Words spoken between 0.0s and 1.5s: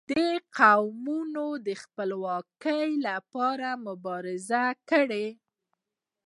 •دا قوم